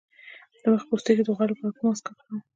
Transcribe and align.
د 0.61 0.63
مخ 0.71 0.81
د 0.85 0.87
پوستکي 0.89 1.23
د 1.25 1.29
غوړ 1.37 1.47
لپاره 1.51 1.73
کوم 1.77 1.85
ماسک 1.89 2.05
وکاروم؟ 2.07 2.39